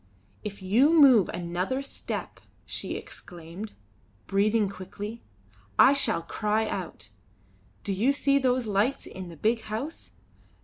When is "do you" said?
7.83-8.11